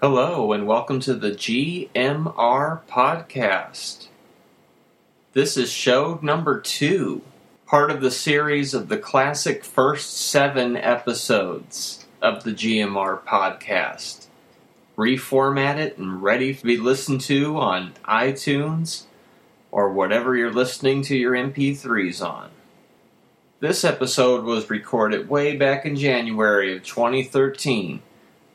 [0.00, 4.06] Hello, and welcome to the GMR podcast.
[5.32, 7.22] This is show number two,
[7.66, 14.28] part of the series of the classic first seven episodes of the GMR podcast.
[14.96, 19.06] Reformatted and ready to be listened to on iTunes
[19.72, 22.50] or whatever you're listening to your MP3s on.
[23.58, 28.02] This episode was recorded way back in January of 2013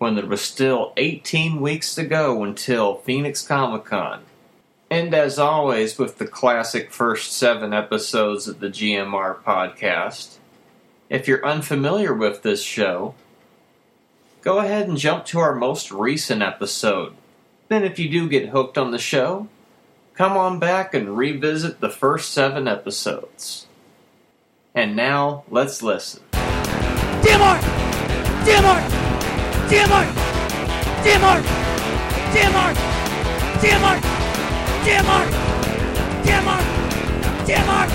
[0.04, 4.24] when there was still 18 weeks to go until Phoenix Comic Con.
[4.92, 10.40] And as always, with the classic first seven episodes of the GMR podcast,
[11.10, 13.16] if you're unfamiliar with this show,
[14.42, 17.14] go ahead and jump to our most recent episode.
[17.70, 19.48] Then, if you do get hooked on the show,
[20.16, 23.68] come on back and revisit the first seven episodes.
[24.76, 26.24] And now, let's listen.
[26.34, 27.58] DMR!
[28.44, 29.03] DMR!
[29.74, 30.06] DMR!
[31.02, 31.42] DMR!
[32.32, 32.74] DMR!
[33.58, 33.98] DMR!
[34.86, 35.28] DMR!
[36.24, 36.62] DMR!
[37.48, 37.88] DMR!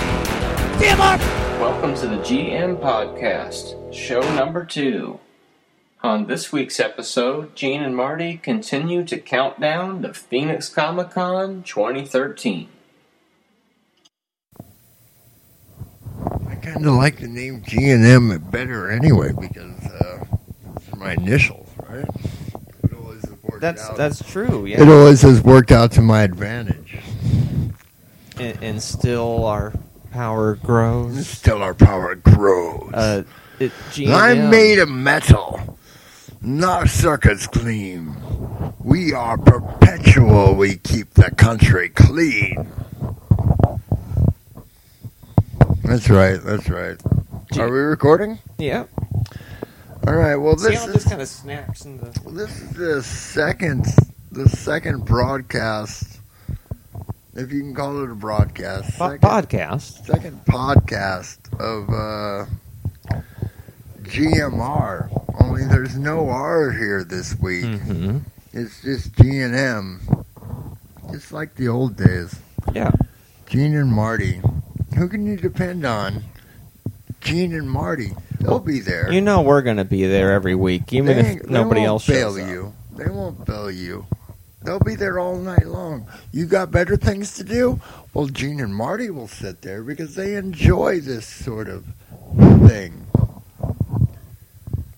[0.80, 1.18] DMR!
[1.60, 5.20] Welcome to the GM Podcast, show number two.
[6.02, 11.62] On this week's episode, Gene and Marty continue to count down to Phoenix Comic Con
[11.62, 12.68] 2013.
[16.48, 20.24] I kind of like the name G and M better anyway because uh,
[20.76, 22.05] it's my initials, right?
[22.84, 23.97] It always has worked That's out.
[23.97, 24.67] that's true.
[24.67, 24.83] Yeah.
[24.83, 26.98] It always has worked out to my advantage.
[28.39, 29.72] and, and still our
[30.12, 31.27] power grows.
[31.27, 32.91] Still, our power grows.
[32.94, 33.22] Uh,
[33.59, 33.72] it,
[34.06, 35.78] I'm made of metal,
[36.41, 38.14] not circuits clean.
[38.78, 40.55] We are perpetual.
[40.55, 42.69] We keep the country clean.
[45.83, 46.39] That's right.
[46.42, 46.97] That's right.
[47.53, 48.39] G- Are we recording?
[48.59, 48.84] Yeah.
[50.08, 50.36] All right.
[50.36, 52.10] Well, this how it is just kind of snaps into.
[52.24, 53.84] Well, this is the second,
[54.32, 56.20] the second broadcast,
[57.34, 60.06] if you can call it a broadcast, Po- second, podcast.
[60.06, 63.20] second podcast of uh,
[64.00, 65.42] GMR.
[65.42, 67.66] Only there's no R here this week.
[67.66, 68.18] Mm-hmm.
[68.54, 70.24] It's just G and M,
[71.12, 72.34] just like the old days.
[72.72, 72.92] Yeah.
[73.47, 74.41] Gene and Marty.
[74.97, 76.24] Who can you depend on?
[77.20, 78.12] Gene and Marty.
[78.41, 79.10] They'll be there.
[79.12, 82.34] You know we're gonna be there every week, even They if nobody won't else bail
[82.37, 82.49] shows up.
[82.49, 82.72] you.
[82.97, 84.06] They won't bail you.
[84.62, 86.06] They'll be there all night long.
[86.32, 87.81] You got better things to do?
[88.12, 91.84] Well, Gene and Marty will sit there because they enjoy this sort of
[92.69, 93.06] thing.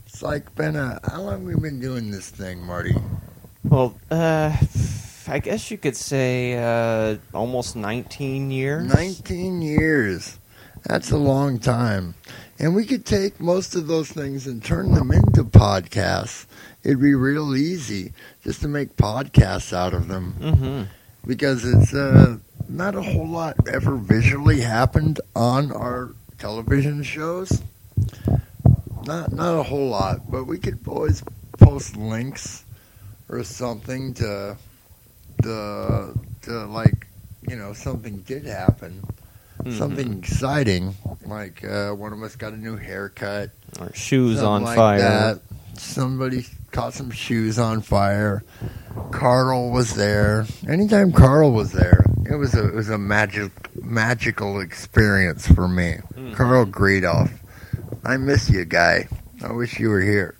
[0.07, 2.95] It's like been a how long we been doing this thing, Marty?
[3.65, 4.57] Well, uh,
[5.29, 8.93] I guess you could say uh, almost 19 years.
[8.93, 10.39] Nineteen years.
[10.87, 12.15] That's a long time.
[12.61, 16.45] And we could take most of those things and turn them into podcasts.
[16.85, 18.13] It'd be real easy
[18.45, 20.35] just to make podcasts out of them.
[20.39, 20.83] Mm-hmm.
[21.27, 22.37] because it's uh,
[22.69, 27.63] not a whole lot ever visually happened on our television shows.
[29.07, 31.23] Not not a whole lot, but we could always
[31.59, 32.65] post links
[33.29, 34.57] or something to
[35.43, 37.07] the to like
[37.49, 39.03] you know something did happen,
[39.61, 39.77] Mm-hmm.
[39.79, 40.95] something exciting
[41.27, 44.99] like uh, one of us got a new haircut, Or shoes on like fire.
[44.99, 45.41] that.
[45.79, 48.43] Somebody caught some shoes on fire.
[49.13, 50.47] Carl was there.
[50.69, 53.53] Anytime Carl was there, it was a it was a magic
[53.85, 55.97] magical experience for me.
[56.17, 56.35] Mhm.
[56.35, 57.31] Carl Greedoff.
[58.05, 59.09] I miss you, guy.
[59.43, 60.35] I wish you were here.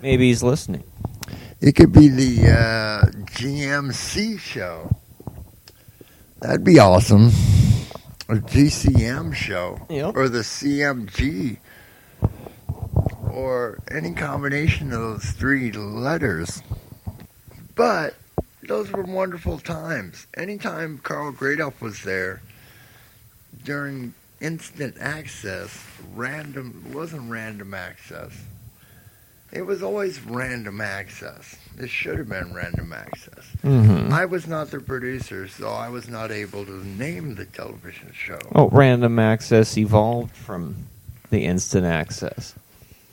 [0.00, 0.82] Maybe he's listening.
[1.60, 4.90] It could be the uh, GMC show.
[6.40, 7.30] That'd be awesome.
[8.30, 10.14] A GCM show Yep.
[10.14, 11.56] or the CMG
[13.30, 16.62] or any combination of those three letters.
[17.74, 18.16] But
[18.62, 20.26] those were wonderful times.
[20.36, 22.42] Anytime Carl Gradoff was there
[23.64, 24.12] during
[24.42, 25.82] instant access,
[26.14, 28.32] random wasn't random access.
[29.52, 31.56] It was always random access.
[31.78, 33.44] It should have been random access.
[33.62, 34.12] Mm-hmm.
[34.12, 38.40] I was not the producer, so I was not able to name the television show.
[38.52, 40.88] Oh, random access evolved from
[41.30, 42.54] the instant access.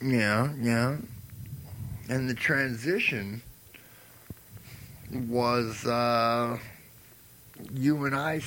[0.01, 0.98] Yeah, yeah.
[2.10, 3.44] And the transition
[5.12, 6.57] was uh,
[7.72, 8.42] you and I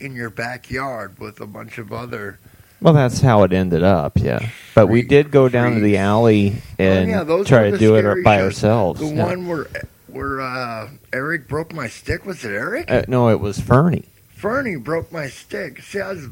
[0.00, 2.38] in your backyard with a bunch of other.
[2.82, 4.48] Well, that's how it ended up, yeah.
[4.74, 7.72] But we did go down to the alley and oh, yeah, those try were to
[7.72, 8.44] the do it by shows.
[8.44, 9.00] ourselves.
[9.00, 9.24] The yeah.
[9.24, 9.66] one where
[10.08, 12.90] where uh, Eric broke my stick was it Eric?
[12.90, 14.04] Uh, no, it was Fernie.
[14.34, 15.80] Fernie broke my stick.
[15.82, 16.28] See, I was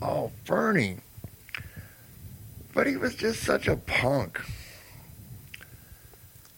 [0.00, 0.98] oh Fernie,
[2.72, 4.40] but he was just such a punk.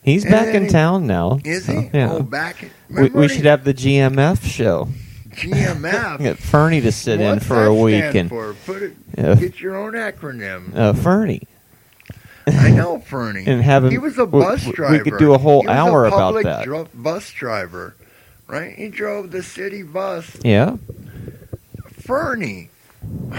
[0.03, 1.39] He's back in he- town now.
[1.45, 1.91] Is so, he?
[1.93, 2.13] Yeah.
[2.13, 2.63] Oh, back.
[2.89, 4.89] we, remember we should have the GMF show.
[5.35, 6.19] GMF.
[6.23, 8.55] Get Fernie to sit in What's for that a week stand and for?
[8.67, 8.93] Put it.
[9.17, 9.35] Yeah.
[9.35, 10.77] Get your own acronym.
[10.77, 11.47] uh, Fernie
[12.47, 13.45] I know Fernie.
[13.47, 13.91] and have him.
[13.93, 14.93] He was a we- bus we- driver.
[15.05, 16.65] We could do a whole He was hour about public that.
[16.65, 17.95] dro- bus driver,
[18.49, 18.75] right?
[18.75, 20.37] He drove the city bus.
[20.43, 20.77] yeah.
[22.01, 22.69] Fernie,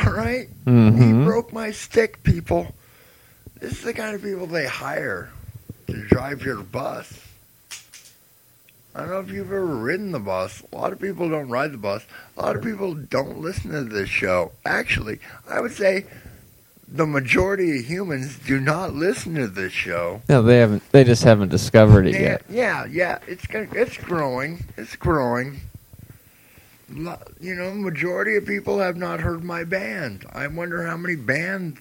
[0.05, 0.47] all right?
[0.65, 2.73] He broke my stick, people.
[3.59, 5.29] This is the kind of people they hire
[5.87, 7.11] to drive your bus.
[8.95, 10.61] I don't know if you've ever ridden the bus.
[10.71, 12.05] A lot of people don't ride the bus.
[12.37, 14.51] A lot of people don't listen to this show.
[14.65, 15.19] Actually,
[15.49, 16.05] I would say
[16.87, 20.21] the majority of humans do not listen to this show.
[20.29, 20.83] No, they haven't.
[20.91, 22.43] They just haven't discovered it yet.
[22.47, 23.17] yeah, yeah.
[23.27, 24.63] It's it's growing.
[24.77, 25.61] It's growing.
[26.95, 30.25] You know, majority of people have not heard my band.
[30.31, 31.79] I wonder how many bands,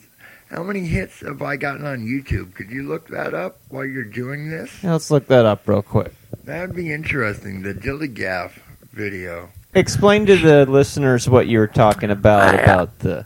[0.51, 2.55] how many hits have I gotten on YouTube?
[2.55, 4.83] Could you look that up while you're doing this?
[4.83, 6.15] Yeah, let's look that up real quick.
[6.45, 7.63] That would be interesting.
[7.63, 8.59] The Dilly Gaff
[8.93, 9.51] video.
[9.75, 13.25] Explain to the listeners what you were talking about I- about the.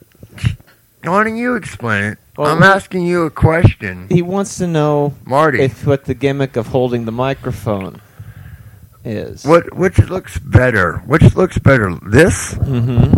[1.03, 2.19] Why don't you explain it?
[2.37, 5.63] Well, I'm asking you a question, He wants to know Marty.
[5.63, 8.03] if what the gimmick of holding the microphone
[9.05, 9.45] is.
[9.45, 10.99] what which looks better?
[11.07, 13.12] Which looks better, this hmm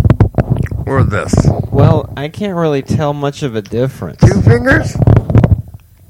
[0.87, 1.35] or this?
[1.73, 4.21] Well, I can't really tell much of a difference.
[4.21, 4.95] Two fingers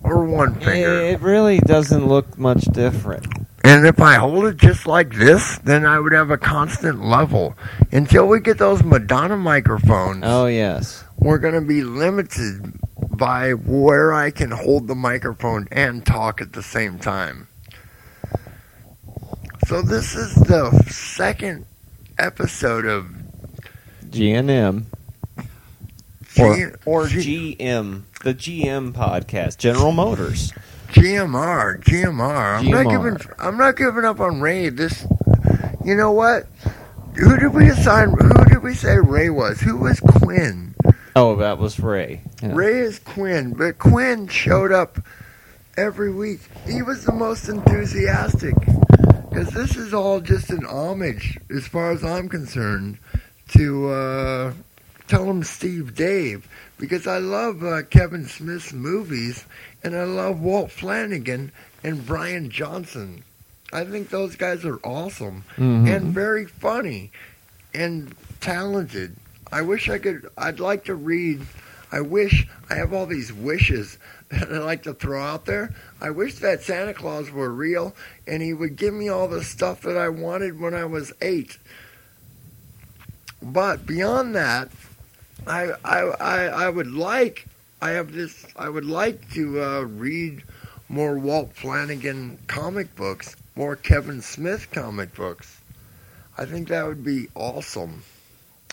[0.03, 1.01] or one finger?
[1.01, 3.27] It really doesn't look much different.
[3.69, 7.55] And if I hold it just like this, then I would have a constant level.
[7.93, 11.05] Until we get those Madonna microphones, Oh yes.
[11.19, 12.73] we're going to be limited
[13.11, 17.47] by where I can hold the microphone and talk at the same time.
[19.67, 21.67] So this is the second
[22.19, 23.07] episode of
[24.09, 24.85] GNM
[26.35, 30.55] G- or or G- GM, the GM podcast, General Motors.
[30.89, 32.59] GMR, GMR.
[32.59, 33.35] I'm not giving.
[33.39, 34.69] I'm not giving up on Ray.
[34.71, 35.07] This,
[35.85, 36.47] you know what?
[37.17, 38.11] Who did we assign?
[38.11, 39.61] Who did we say Ray was?
[39.61, 40.75] Who was Quinn?
[41.15, 42.23] Oh, that was Ray.
[42.43, 42.53] Yeah.
[42.55, 44.99] Ray is Quinn, but Quinn showed up
[45.77, 46.41] every week.
[46.67, 48.55] He was the most enthusiastic
[49.29, 52.99] because this is all just an homage, as far as I'm concerned,
[53.49, 54.53] to uh,
[55.09, 56.47] Tell 'Em Steve-Dave
[56.79, 59.45] because I love uh, Kevin Smith's movies
[59.83, 61.51] and I love Walt Flanagan
[61.83, 63.25] and Brian Johnson.
[63.73, 65.89] I think those guys are awesome Mhm.
[65.89, 67.11] and very funny
[67.75, 69.17] and talented.
[69.51, 70.29] I wish I could.
[70.37, 71.41] I'd like to read.
[71.91, 73.97] I wish I have all these wishes
[74.31, 75.75] that I like to throw out there.
[76.03, 77.95] I wish that Santa Claus were real
[78.27, 81.57] and he would give me all the stuff that I wanted when I was eight.
[83.41, 84.69] But beyond that,
[85.47, 87.47] I I I, I would like.
[87.81, 88.47] I have this.
[88.57, 90.43] I would like to uh, read
[90.89, 95.61] more Walt Flanagan comic books, more Kevin Smith comic books.
[96.37, 98.03] I think that would be awesome.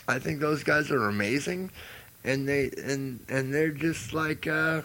[0.08, 1.70] I think those guys are amazing,
[2.24, 4.82] and they and and they're just like uh,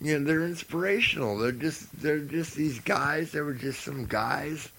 [0.00, 1.38] you know they're inspirational.
[1.38, 3.32] They're just they're just these guys.
[3.32, 4.70] They were just some guys,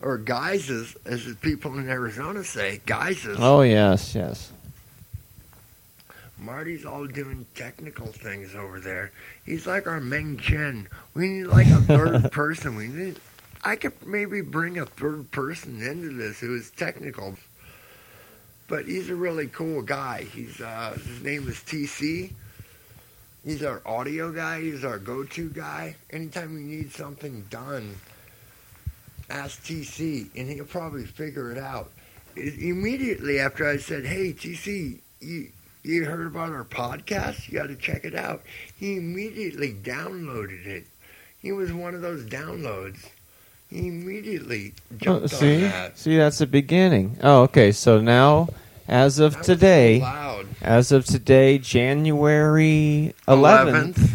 [0.00, 3.36] or guyses, as the people in Arizona say, guyses.
[3.38, 4.52] Oh yes, yes.
[6.38, 9.12] Marty's all doing technical things over there.
[9.44, 10.88] He's like our Ming Chen.
[11.12, 12.76] We need like a third person.
[12.76, 13.20] We need.
[13.62, 17.36] I could maybe bring a third person into this who is technical.
[18.68, 20.22] But he's a really cool guy.
[20.32, 22.32] He's uh, his name is TC.
[23.44, 24.60] He's our audio guy.
[24.60, 25.96] He's our go-to guy.
[26.10, 27.96] Anytime we need something done,
[29.30, 31.90] ask TC, and he'll probably figure it out.
[32.36, 35.48] Immediately after I said, "Hey, TC, you
[35.82, 37.48] you heard about our podcast?
[37.48, 38.42] You got to check it out."
[38.76, 40.84] He immediately downloaded it.
[41.40, 42.98] He was one of those downloads.
[43.68, 45.98] He immediately Oh, jumped on see, that.
[45.98, 47.16] see, that's the beginning.
[47.22, 47.72] Oh, okay.
[47.72, 48.48] So now,
[48.88, 54.12] as of That was so today, as of today, January eleventh.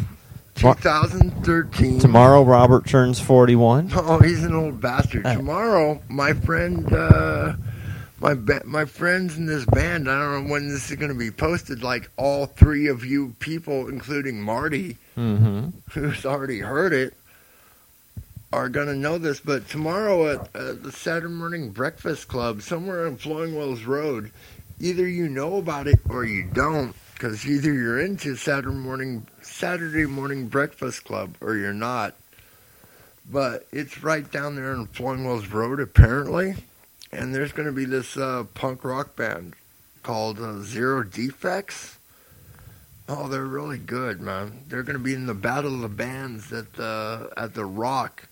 [0.55, 1.99] 2013.
[1.99, 3.91] Tomorrow, Robert turns forty-one.
[3.93, 5.25] Oh, he's an old bastard.
[5.25, 5.35] Uh.
[5.35, 7.53] Tomorrow, my friend, uh,
[8.19, 10.09] my ba- my friends in this band.
[10.09, 11.83] I don't know when this is going to be posted.
[11.83, 15.69] Like all three of you people, including Marty, Mm-hmm.
[15.91, 17.13] who's already heard it,
[18.51, 19.39] are going to know this.
[19.39, 24.31] But tomorrow at uh, the Saturday Morning Breakfast Club, somewhere on Flowing Wells Road,
[24.79, 29.25] either you know about it or you don't, because either you're into Saturday morning
[29.57, 32.13] Saturday Morning Breakfast Club or you're not.
[33.31, 36.55] But it's right down there on Flowing Wells Road, apparently,
[37.09, 39.55] and there's going to be this uh, punk rock band
[40.03, 41.97] called uh, Zero Defects.
[43.07, 44.65] Oh, they're really good, man.
[44.67, 48.27] They're going to be in the Battle of the Bands at the at the Rock,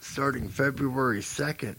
[0.00, 1.76] starting February second.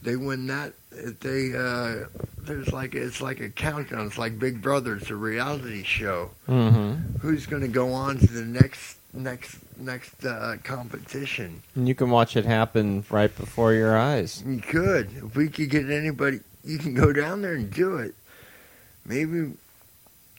[0.00, 0.72] They win that.
[0.90, 2.06] They uh,
[2.46, 4.06] there's like it's like a countdown.
[4.06, 4.96] It's like Big Brother.
[4.96, 6.30] It's a reality show.
[6.48, 7.18] Mm-hmm.
[7.18, 11.62] Who's going to go on to the next next next uh, competition?
[11.74, 14.42] And you can watch it happen right before your eyes.
[14.46, 15.10] You could.
[15.16, 18.14] If we could get anybody, you can go down there and do it.
[19.06, 19.52] Maybe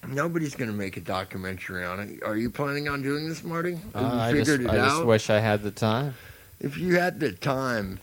[0.08, 2.24] nobody's going to make a documentary on it.
[2.24, 3.80] Are you planning on doing this, Marty?
[3.94, 6.16] Uh, I just, I just wish I had the time.
[6.60, 8.00] If you had the time,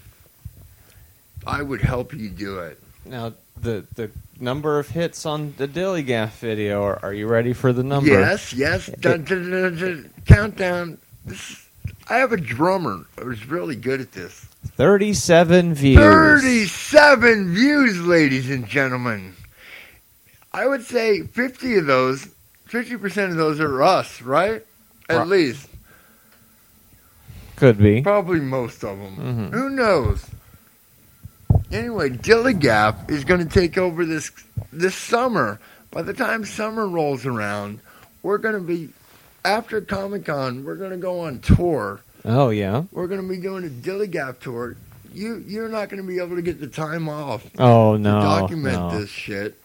[1.47, 2.79] I would help you do it.
[3.05, 6.83] Now, the the number of hits on the Dilly Gaff video.
[6.83, 8.11] Are, are you ready for the number?
[8.11, 8.87] Yes, yes.
[9.01, 10.99] Dun, dun, dun, countdown.
[11.25, 11.69] This,
[12.09, 14.47] I have a drummer who's really good at this.
[14.77, 15.99] Thirty-seven views.
[15.99, 19.35] 37 views, ladies and gentlemen.
[20.53, 22.29] I would say 50 of those,
[22.69, 24.65] 50% of those are us, right?
[25.09, 25.67] At least.
[27.57, 28.03] Could be.
[28.03, 29.17] Probably most of them.
[29.17, 29.53] Mhm.
[29.53, 30.27] Who knows?
[31.73, 34.31] Anyway, Dilly Gap is going to take over this
[34.73, 35.59] this summer.
[35.91, 37.81] By the time summer rolls around,
[38.23, 38.91] we're going to be
[39.45, 40.65] after Comic Con.
[40.65, 42.01] We're going to go on tour.
[42.25, 42.85] Oh yeah.
[42.93, 44.77] We're going to be doing a Dilly Gap tour.
[45.15, 48.17] You you're not going to be able to get the time off Oh no.
[48.17, 49.01] to document no.
[49.01, 49.59] this shit.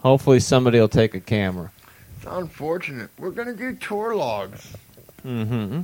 [0.00, 1.70] Hopefully somebody will take a camera.
[2.16, 3.10] It's unfortunate.
[3.18, 4.74] We're going to do tour logs.
[5.24, 5.82] Mm-hmm.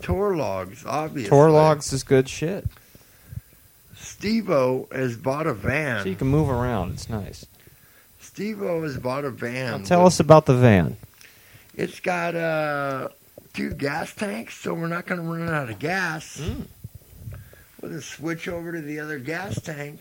[0.00, 1.28] Tour logs, obviously.
[1.28, 2.66] Tour logs is good shit.
[4.00, 6.02] Steve-O has bought a van.
[6.02, 6.92] So you can move around.
[6.94, 7.46] It's nice.
[8.20, 9.82] Steve-O has bought a Now van.
[9.84, 10.96] tell with- us about the van.
[11.76, 13.08] It's got uh,
[13.54, 16.38] two gas tanks, so we're not going to run out of gas.
[16.40, 16.66] Mm.
[17.80, 20.00] With a switch over to the other gas tank.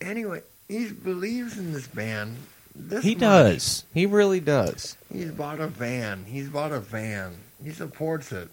[0.00, 2.36] Anyway, he believes in this van.
[2.74, 3.20] This He much.
[3.20, 3.84] does.
[3.92, 4.96] He really does.
[5.12, 6.24] He's bought a van.
[6.24, 7.34] He's bought a van.
[7.62, 8.48] He supports it.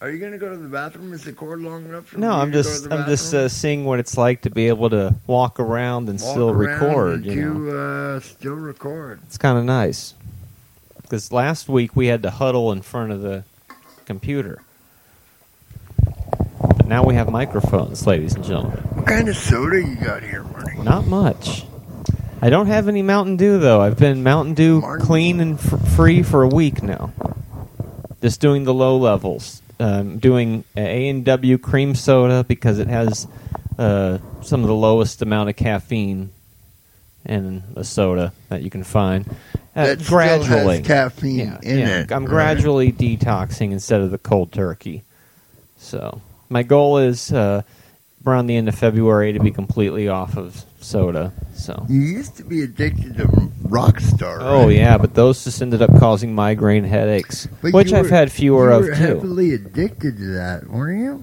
[0.00, 1.12] Are you going to go to the bathroom?
[1.12, 3.98] Is the cord long enough for No, you I'm just I'm just uh, seeing what
[3.98, 7.14] it's like to be able to walk around and Walk still around record.
[7.24, 7.76] and You know,
[8.16, 9.18] uh, still record.
[9.26, 10.14] it's kind of nice.
[11.02, 13.42] Because last week we had to huddle in front of the
[14.04, 14.62] computer.
[16.60, 18.78] But now we have microphones, ladies and gentlemen.
[18.94, 20.78] What kind of soda you got here, Marty?
[20.78, 21.64] Not much.
[22.40, 23.80] I don't have any Mountain Dew though.
[23.80, 25.04] I've been Mountain Dew Martin.
[25.06, 27.12] clean and f- free for a week now.
[28.22, 29.60] Just doing the low levels.
[29.80, 33.28] Um, doing A and W cream soda because it has
[33.78, 36.30] uh, some of the lowest amount of caffeine
[37.24, 39.24] in a soda that you can find.
[39.76, 42.00] Uh, that gradually, still has caffeine yeah, in yeah.
[42.00, 42.12] it.
[42.12, 42.28] I'm right?
[42.28, 45.04] gradually detoxing instead of the cold turkey.
[45.76, 47.62] So my goal is uh,
[48.26, 51.32] around the end of February to be completely off of soda.
[51.54, 51.84] So.
[51.88, 53.24] You used to be addicted to
[53.68, 54.38] Rockstar.
[54.40, 54.76] Oh right?
[54.76, 58.70] yeah, but those just ended up causing migraine headaches, But which I've were- had fewer
[58.70, 58.94] you of were too.
[58.94, 61.22] heavily addicted to that, weren't you?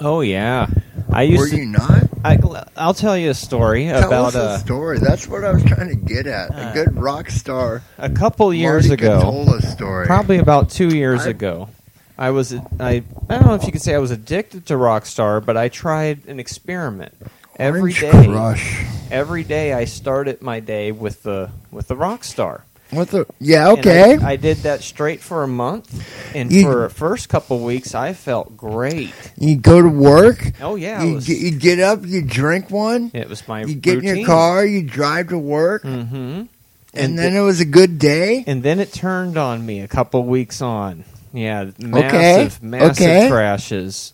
[0.00, 0.66] Oh yeah,
[1.12, 1.38] I used.
[1.40, 1.78] Were used you to.
[1.78, 2.02] not?
[2.24, 2.38] I,
[2.76, 4.98] I'll tell you a story Tell about us a uh, story.
[4.98, 6.50] That's what I was trying to get at.
[6.50, 7.82] Uh, a good rock star.
[7.98, 9.58] a couple years Marty ago,
[10.06, 11.68] probably about two years I- ago.
[12.16, 15.44] I was I I don't know if you could say I was addicted to Rockstar,
[15.44, 17.12] but I tried an experiment.
[17.58, 18.84] Every Orange day, Crush.
[19.10, 22.62] every day I started my day with the with the Rockstar.
[22.90, 23.26] What the?
[23.40, 23.70] Yeah.
[23.70, 24.16] Okay.
[24.18, 27.94] I, I did that straight for a month, and You- for the first couple weeks,
[27.94, 29.12] I felt great.
[29.38, 30.52] you go to work.
[30.60, 32.04] Oh yeah, you, was, get, you get up.
[32.04, 33.10] You drink one.
[33.14, 34.64] it was my You get in your car.
[34.64, 35.82] You drive to work.
[35.84, 36.16] Mm-hmm.
[36.16, 36.48] And,
[36.94, 38.44] And then th- it was a good day.
[38.46, 41.04] and then it turned on me a couple weeks on.
[41.32, 43.28] Yeah, massive, Okay, massive okay.
[43.28, 44.12] crashes.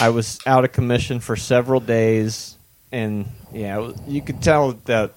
[0.00, 2.56] I was out of commission for several days,
[2.92, 5.12] and yeah, you could tell that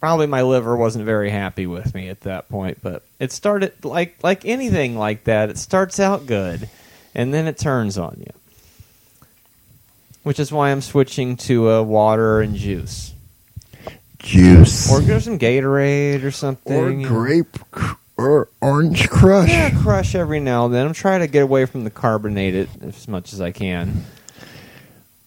[0.00, 2.78] probably my liver wasn't very happy with me at that point.
[2.82, 5.48] But it started like like anything like that.
[5.50, 6.68] It starts out good,
[7.14, 8.32] and then it turns on you.
[10.24, 13.12] Which is why I'm switching to uh, water and juice,
[14.20, 14.92] Juice.
[14.92, 17.04] or go some Gatorade or something.
[17.04, 17.56] or grape
[18.28, 19.48] or orange crush.
[19.50, 20.86] Yeah, crush every now and then.
[20.86, 24.04] I'm trying to get away from the carbonated as much as I can.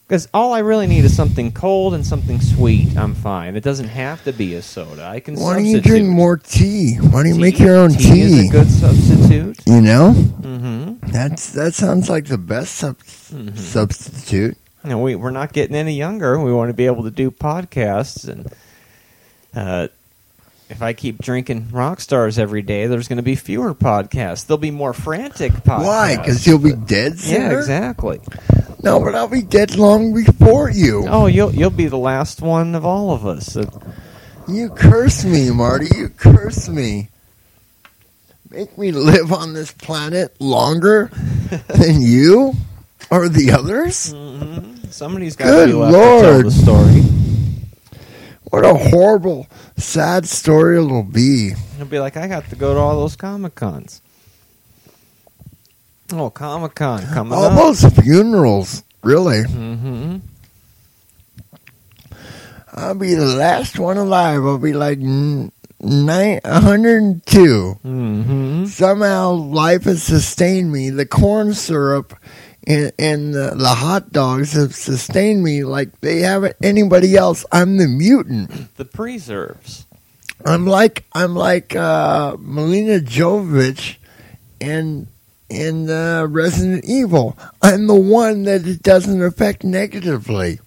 [0.08, 2.96] Because all I really need is something cold and something sweet.
[2.96, 3.56] I'm fine.
[3.56, 5.04] It doesn't have to be a soda.
[5.08, 5.90] I can Why don't you substitute.
[6.04, 6.98] drink more tea?
[6.98, 8.22] Why don't you Tea- make your own tea?
[8.22, 9.58] is a good substitute.
[9.66, 11.12] you know, Mm-hmm.
[11.12, 13.58] that's that sounds like the best sub- Mhm.
[13.58, 14.58] substitute.
[14.84, 16.40] And we we're not getting any younger.
[16.40, 18.46] We want to be able to do podcasts, and
[19.56, 19.88] uh,
[20.70, 24.46] if I keep drinking rock stars every day, there's going to be fewer podcasts.
[24.46, 25.86] There'll be more frantic podcasts.
[25.86, 26.18] Why?
[26.18, 27.52] Because you'll be dead sooner.
[27.52, 28.20] yeah, exactly.
[28.84, 31.06] No, but I'll be dead long before you.
[31.08, 33.56] Oh, you'll you'll be the last one of all of us.
[33.58, 33.66] Uh,
[34.48, 35.88] You curse me, Marty.
[35.96, 37.10] You curse me.
[38.52, 41.10] Make me live on this planet longer
[41.68, 42.54] than you
[43.12, 44.14] or the others?
[44.14, 44.90] Mm-hmm.
[44.92, 47.02] Somebody's got Good to be left to tell the story.
[48.56, 51.52] What a horrible, sad story it'll be.
[51.76, 54.02] He'll be like, I got to go to all those Comic Cons.
[56.14, 57.58] Oh, Comic Con coming All up.
[57.58, 59.44] those funerals, really.
[59.44, 60.18] Mm-hmm.
[62.76, 64.46] I'll be the last one alive.
[64.46, 67.80] I'll be like nine, 102.
[67.86, 68.66] Mm-hmm.
[68.68, 70.92] Somehow life has sustained me.
[70.92, 72.16] The corn syrup
[72.68, 77.46] and, and the, the hot dogs have sustained me like they haven't anybody else.
[77.52, 78.76] I'm the mutant.
[78.76, 79.86] The preserves.
[80.46, 83.98] I'm like I'm like uh, Melina Jovovich
[84.60, 85.08] in
[85.50, 87.38] in uh, Resident Evil.
[87.62, 90.60] I'm the one that it doesn't affect negatively.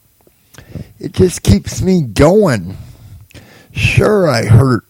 [0.98, 2.76] It just keeps me going.
[3.72, 4.84] Sure, I hurt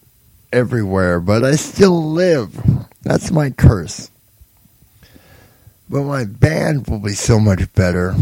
[0.51, 2.59] everywhere, but I still live.
[3.03, 4.09] That's my curse.
[5.89, 8.15] But my band will be so much better.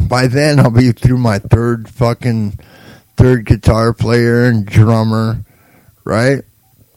[0.00, 2.58] By then, I'll be through my third fucking
[3.16, 5.44] third guitar player and drummer
[6.04, 6.42] right?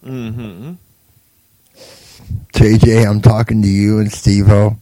[0.03, 0.73] Mm-hmm.
[2.53, 4.77] JJ, I'm talking to you and Steve O.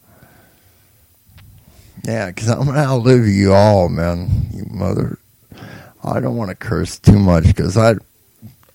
[2.04, 4.30] Yeah, because I'm going to outlive you all, man.
[4.52, 5.18] You mother.
[6.04, 7.96] I don't want to curse too much because I.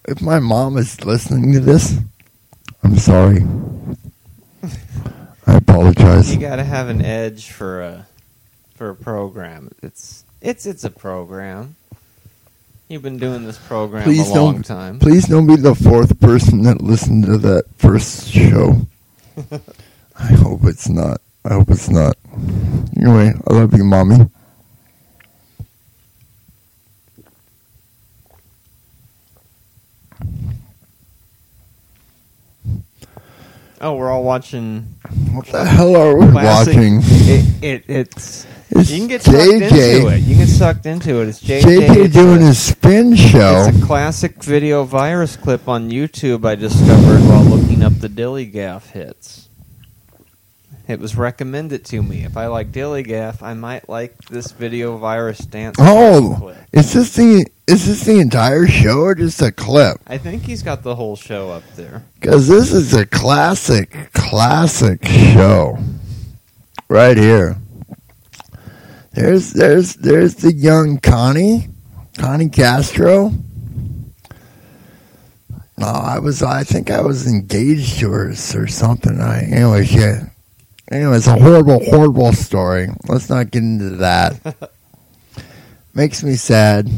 [0.09, 1.97] If my mom is listening to this,
[2.83, 3.43] I'm sorry.
[5.47, 6.33] I apologize.
[6.35, 8.07] You got to have an edge for a
[8.75, 9.71] for a program.
[9.83, 11.77] It's it's it's a program.
[12.89, 14.99] You've been doing this program Please a long don't- time.
[14.99, 18.87] Please don't be the fourth person that listened to that first show.
[20.19, 21.21] I hope it's not.
[21.45, 22.17] I hope it's not.
[22.97, 24.29] Anyway, I love you, mommy.
[33.81, 34.95] Oh, we're all watching
[35.33, 36.75] What the hell are we classic.
[36.77, 37.01] watching?
[37.03, 39.53] It, it it's It's you can get sucked JJ.
[39.63, 40.19] into it.
[40.19, 41.29] You can get sucked into it.
[41.29, 41.63] It's JJ.
[41.63, 43.65] JJ It's doing a- his spin show.
[43.69, 48.45] It's a classic video virus clip on YouTube I discovered while looking up the Dilly
[48.47, 49.49] Gaff hits.
[50.91, 52.25] It was recommended to me.
[52.25, 56.37] If I like Dilly Gaff, I might like this video virus dance Oh.
[56.39, 56.57] clip.
[56.73, 59.99] Is this the is this the entire show or just a clip?
[60.09, 62.03] I think he's got the whole show up there.
[62.19, 65.79] Because this is a classic, classic show
[66.89, 67.57] right here.
[69.13, 71.69] There's there's there's the young Connie,
[72.19, 73.33] Connie Castro.
[75.79, 79.21] No, I was I think I was engaged to her or something.
[79.21, 80.25] I anyway, yeah.
[80.91, 82.89] Anyway, it's a horrible, horrible story.
[83.07, 84.57] Let's not get into that.
[85.95, 86.91] Makes me sad.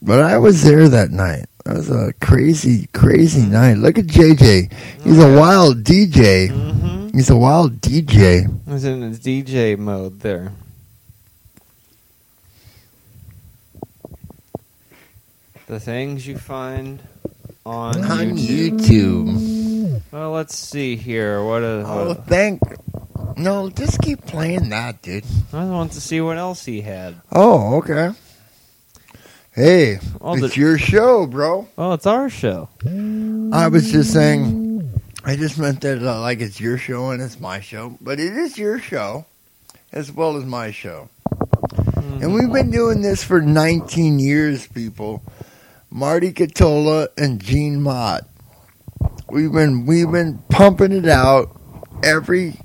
[0.00, 1.46] But I was there that night.
[1.64, 3.74] That was a crazy, crazy night.
[3.74, 4.72] Look at JJ.
[5.02, 6.48] He's a wild DJ.
[6.48, 7.08] Mm-hmm.
[7.16, 8.50] He's a wild DJ.
[8.66, 10.52] He's in his DJ mode there.
[15.66, 17.02] The things you find
[17.66, 19.28] on, On YouTube.
[19.28, 20.02] YouTube.
[20.12, 21.42] Well, let's see here.
[21.42, 22.60] What a, Oh, what thank.
[23.36, 25.24] No, just keep playing that, dude.
[25.52, 27.20] I want to see what else he had.
[27.32, 28.10] Oh, okay.
[29.52, 31.68] Hey, Oh, it's the- your show, bro.
[31.78, 32.68] Oh, it's our show.
[33.52, 34.90] I was just saying,
[35.24, 38.32] I just meant that uh, like it's your show and it's my show, but it
[38.36, 39.26] is your show
[39.92, 41.08] as well as my show.
[42.20, 45.22] And we've been doing this for 19 years, people.
[45.94, 48.22] Marty Catola and Gene Mott.
[49.30, 51.56] We've been we've been pumping it out
[52.02, 52.60] every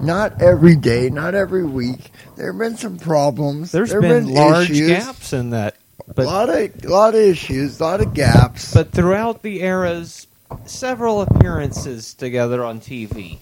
[0.00, 2.12] not every day, not every week.
[2.36, 3.72] There have been some problems.
[3.72, 4.88] There's There been, have large issues.
[4.88, 5.76] gaps in that,
[6.16, 8.72] a lot of lot of issues, a lot of gaps.
[8.72, 10.28] but throughout the eras,
[10.64, 13.38] several appearances together on TV.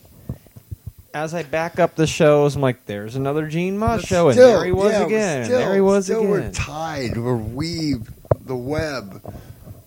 [1.12, 4.38] As I back up the shows, I'm like, "There's another Gene Moss But show," and
[4.38, 5.44] there he was yeah, again.
[5.44, 6.30] still- there he was still again.
[6.30, 7.16] We're tied.
[7.16, 8.12] We're weaved.
[8.46, 9.20] The web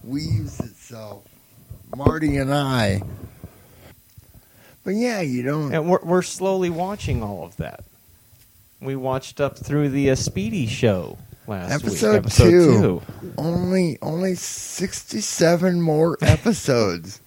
[0.03, 1.23] weaves itself.
[1.95, 3.01] Marty and I.
[4.83, 5.73] But yeah, you don't.
[5.73, 7.83] And we're, we're slowly watching all of that.
[8.81, 11.17] We watched up through the uh, Speedy show
[11.47, 12.17] last Episode week.
[12.25, 12.81] Episode two.
[13.21, 13.33] two.
[13.37, 17.21] Only only sixty seven more episodes,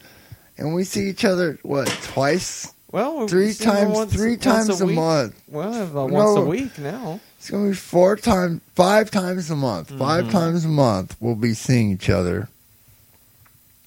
[0.58, 4.96] and we see each other what twice, Well, three times, once- three times a, week.
[4.96, 5.42] month.
[5.48, 6.14] Well, uh, No.
[6.14, 7.20] once a week now.
[7.42, 9.88] It's gonna be four times, five times a month.
[9.98, 10.30] Five Mhm.
[10.30, 12.48] times a month, we'll be seeing each other,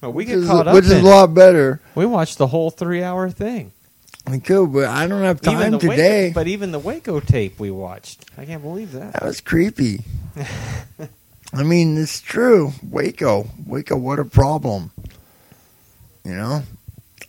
[0.01, 0.73] Well, we which, get is, caught up.
[0.73, 1.79] which is a lot better.
[1.95, 3.71] We watched the whole three-hour thing.
[4.27, 6.23] I could, but I don't have time today.
[6.27, 8.25] Waco, but even the Waco tape we watched.
[8.37, 9.13] I can't believe that.
[9.13, 10.03] That was creepy.
[11.53, 12.73] I mean, it's true.
[12.83, 14.91] Waco, Waco, what a problem.
[16.25, 16.63] You know,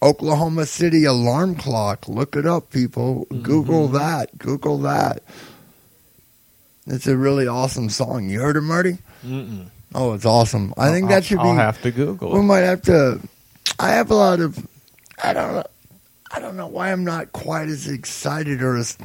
[0.03, 2.09] Oklahoma City alarm clock.
[2.09, 3.27] Look it up, people.
[3.43, 4.37] Google that.
[4.39, 5.23] Google that.
[6.87, 8.29] It's a really awesome song.
[8.31, 8.99] You heard it, Marty?
[9.25, 9.67] Mm-mm.
[9.95, 10.73] Oh, it's awesome.
[10.77, 11.59] I think I'll- that should I'll be.
[11.59, 12.33] have to Google.
[12.33, 12.43] we it.
[12.43, 13.21] might have to.
[13.79, 14.59] I have a lot of.
[15.23, 15.65] I don't know.
[16.31, 18.99] I don't know why I'm not quite as excited or as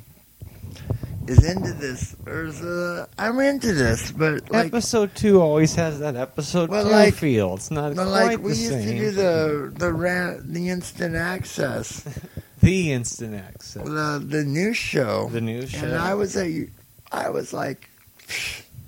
[1.27, 2.15] is into this.
[2.25, 6.83] Or as, uh, I'm into this, but like, episode two always has that episode Well,
[6.85, 7.55] two like- feel.
[7.55, 8.87] It's not but quite like we the used same.
[8.87, 12.03] to do the the ran, the instant access,
[12.61, 15.85] the instant access, the the news show, the news show.
[15.85, 16.67] and I was a,
[17.11, 17.89] I was like,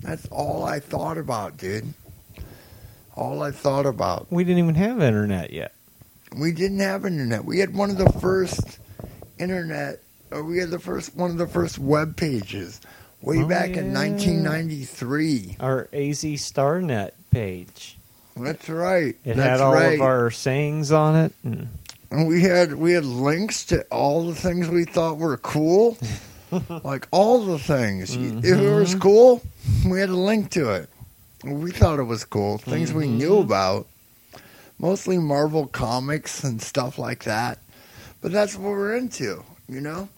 [0.02, 1.92] that's all I thought about, dude.
[3.16, 4.26] All I thought about.
[4.30, 5.72] we didn't even have internet yet.
[6.36, 7.44] We didn't have internet.
[7.44, 8.78] We had one of the first
[9.38, 10.00] internet,
[10.32, 12.80] or we had the first one of the first web pages
[13.22, 15.56] way Oh, back in 1993.
[15.60, 17.98] Our AZ StarNet page.
[18.36, 19.14] That's right.
[19.24, 19.94] It That's had all right.
[19.94, 21.32] of our sayings on it.
[21.44, 21.68] And
[22.10, 25.96] And we had we had links to all the things we thought were cool,
[26.84, 28.14] like all the things.
[28.14, 28.44] If mm-hmm.
[28.44, 29.42] it was cool,
[29.86, 30.88] we had a link to it.
[31.44, 32.58] We thought it was cool.
[32.58, 33.18] Things we mm-hmm.
[33.18, 33.86] knew about,
[34.78, 37.58] mostly Marvel comics and stuff like that.
[38.22, 40.08] But that's what we're into, you know.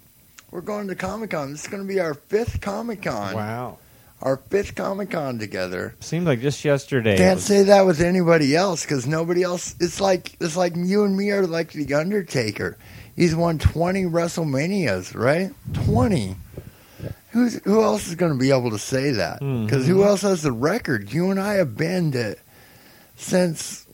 [0.53, 1.51] We're going to Comic Con.
[1.51, 3.35] This is going to be our fifth Comic Con.
[3.35, 3.79] wow,
[4.23, 5.97] Our fifth Comic Con together.
[6.01, 7.17] seemed like just yesterday.
[7.17, 9.75] Can't was- say that with anybody else because nobody else.
[9.81, 12.79] It's like it's like you and me are like the Undertaker.
[13.17, 15.51] He's won twenty WrestleManias, right?
[15.73, 16.37] Twenty.
[17.31, 19.41] Who's who else is going to be able to say that?
[19.41, 20.07] Because who Mhm.
[20.07, 21.13] else has the record?
[21.13, 22.37] You and I have been to
[23.17, 23.87] since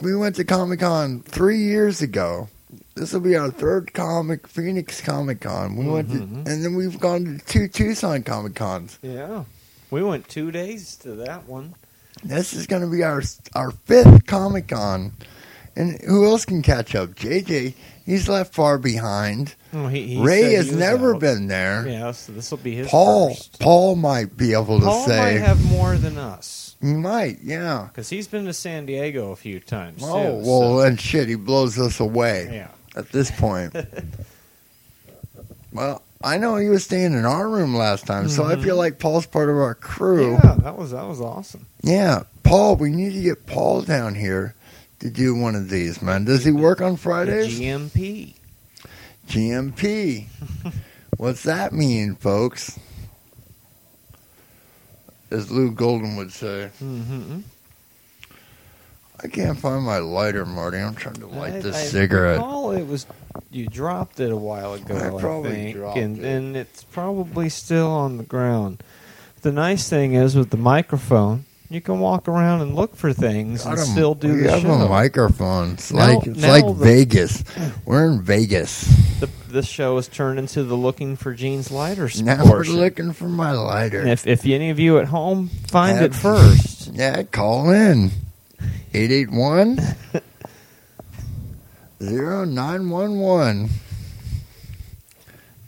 [0.00, 2.48] we went to Comic Con three years ago.
[2.94, 5.76] This will be our third comic Phoenix Comic Con.
[5.76, 6.46] We went to, Mhm.
[6.46, 8.98] and then we've gone to two Tucson Comic Cons.
[9.02, 9.44] Yeah,
[9.90, 11.74] we went two days to that one.
[12.24, 13.22] This is going to be our
[13.54, 15.12] our fifth Comic Con,
[15.76, 17.10] and who else can catch up?
[17.10, 19.54] JJ, he's left far behind.
[19.72, 21.20] Oh, he, he Ray has never out.
[21.20, 21.86] been there.
[21.88, 23.60] Yeah, so this will be his Paul, first.
[23.60, 27.86] Paul might be able to Paul say might have more than us he might, yeah.
[27.88, 30.02] because he's been to San Diego a few times.
[30.04, 32.68] Oh too, well, so- and shit, he blows us away yeah.
[32.96, 33.72] at this point.
[35.72, 38.64] well, I know he was staying in our room last time, so I Mhm.
[38.64, 40.32] feel like Paul's part of our crew.
[40.42, 41.66] Yeah, that was that was awesome.
[41.82, 44.54] Yeah, Paul, we need to get Paul down here
[45.02, 46.24] to do one of these, man.
[46.24, 47.58] Does he work on Fridays?
[47.58, 48.34] GMP.
[49.26, 50.26] GMP.
[51.16, 52.78] What's that mean, folks?
[55.28, 56.70] As Lou Golden would say.
[56.80, 57.40] Mm-hmm.
[59.24, 60.78] I can't find my lighter, Marty.
[60.78, 62.36] I'm trying to light I, this I cigarette.
[62.36, 63.06] recall it was
[63.50, 64.94] you dropped it a while ago.
[64.96, 66.24] I I, probably think, dropped and it.
[66.24, 68.82] and it's probably still on the ground.
[69.42, 73.64] The nice thing is with the microphone, you can walk around and look for things
[73.66, 74.70] and still do we the have show.
[74.72, 75.72] a microphone.
[75.72, 77.44] It's Now- like it's now like the- Vegas.
[77.84, 78.84] We're in Vegas.
[79.20, 83.28] the, this show has turned into the looking for Gene's lighter Now we're looking for
[83.28, 84.00] my lighter.
[84.00, 88.10] And if if any of you at home find it first, Yeah, call in.
[88.94, 89.78] 881
[92.00, 93.70] 0911.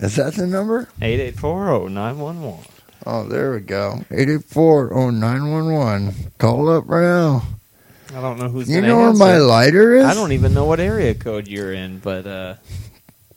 [0.00, 0.88] Is that the number?
[1.00, 2.66] 8840911.
[3.06, 3.96] Oh, there we go.
[4.10, 6.14] 884 0911.
[6.38, 7.42] Call up right now.
[8.14, 9.18] I don't know who's You know where answer.
[9.18, 10.04] my lighter is?
[10.04, 12.54] I don't even know what area code you're in, but uh,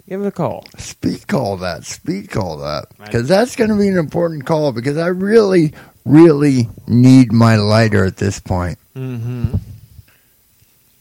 [0.08, 0.66] give it a call.
[0.78, 1.84] Speed call that.
[1.84, 2.86] Speed call that.
[3.04, 5.74] Because that's going to be an important call because I really,
[6.06, 8.78] really need my lighter at this point.
[8.96, 9.56] Mm-hmm.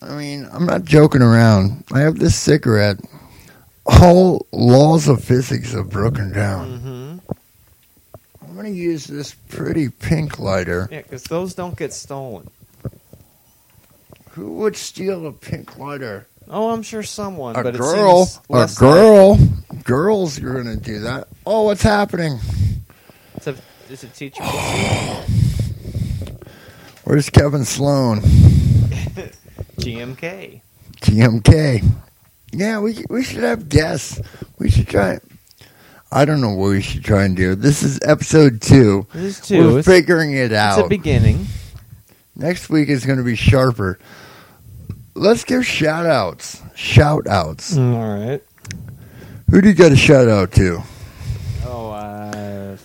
[0.03, 1.85] I mean, I'm not joking around.
[1.93, 2.99] I have this cigarette.
[3.85, 6.79] All laws of physics have broken down.
[6.79, 6.96] Mm-hmm.
[8.57, 10.89] I'm going to use this pretty pink lighter.
[10.91, 12.49] Yeah, because those don't get stolen.
[14.31, 16.27] Who would steal a pink lighter?
[16.49, 17.55] Oh, I'm sure someone.
[17.55, 18.23] A but girl.
[18.23, 19.39] It A girl.
[19.85, 21.29] Girls You're going to do that.
[21.45, 22.39] Oh, what's happening?
[23.35, 23.57] It's, a,
[23.91, 24.43] it's a teacher.
[27.05, 28.21] Where's Kevin Sloan?
[29.81, 30.63] GMK.
[31.03, 31.85] GMK.
[32.53, 34.19] Yeah, we we should have guests.
[34.59, 35.19] We should try.
[36.11, 37.55] I don't know what we should try and do.
[37.55, 39.07] This is episode two.
[39.13, 40.79] This is 2 We're it's, figuring it out.
[40.79, 41.47] it's a beginning.
[42.37, 43.99] Next week is going to be sharper.
[45.15, 46.63] Let's give shout outs.
[46.75, 47.77] Shout outs.
[47.77, 48.43] All right.
[49.51, 50.83] Who do you got a shout out to?
[51.65, 52.77] Oh, uh,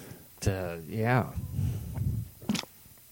[0.48, 1.26] uh, yeah.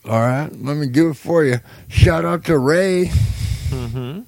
[0.05, 1.59] All right, let me do it for you.
[1.87, 3.11] Shout out to Ray.
[3.69, 4.21] Mm-hmm.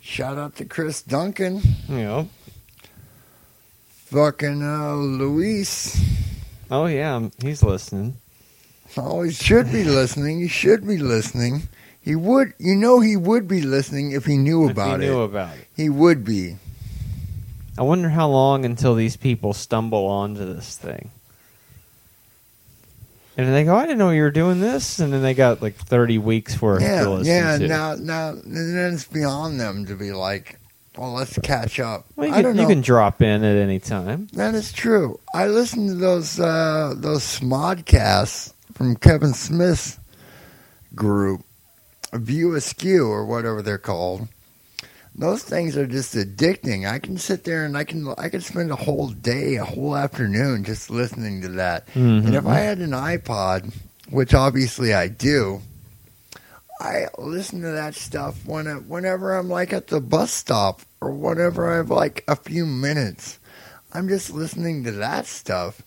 [0.00, 1.60] Shout out to Chris Duncan.
[1.88, 2.24] Yeah.
[4.10, 6.00] Fucking uh, Luis.
[6.70, 7.14] Oh, yeah.
[7.16, 8.16] um, He's listening.
[8.96, 10.40] Oh, he should be listening.
[10.40, 11.68] He should be listening.
[12.00, 15.22] He would, you know, he would be listening if he knew If about he knew
[15.22, 15.26] it.
[15.26, 15.66] about it.
[15.76, 16.56] He would be.
[17.76, 21.10] I wonder how long until these people stumble onto this thing.
[23.36, 24.98] And then they go, I didn't know you were doing this.
[24.98, 27.58] And then they got like 30 weeks worth to Yeah, listen yeah.
[27.58, 27.68] to.
[27.68, 30.58] Now, now, and then it's beyond them to be like,
[30.98, 32.06] well, let's catch up.
[32.16, 32.68] well, you, I can, don't you know.
[32.68, 34.26] can drop in at any time.
[34.32, 35.20] That is true.
[35.32, 39.98] I listened to those uh, those smodcasts from Kevin Smith's
[40.94, 41.42] group,
[42.12, 44.28] View Askew or whatever they're called.
[45.14, 46.88] Those things are just addicting.
[46.88, 49.96] I can sit there and I can I can spend a whole day, a whole
[49.96, 51.86] afternoon just listening to that.
[51.94, 52.46] And if.
[52.46, 53.72] I had an iPod,
[54.10, 55.60] which obviously I do,
[56.80, 61.72] I listen to that stuff when whenever I'm like at the bus stop or whatever
[61.72, 63.38] I have like a few minutes.
[63.92, 65.82] I'm just listening to that stuff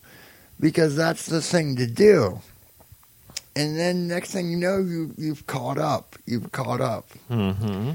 [0.58, 2.40] because that's the thing to do.
[3.54, 6.16] And then next thing you know, you you've caught up.
[6.26, 7.08] You've caught up.
[7.30, 7.92] Mm-hmm.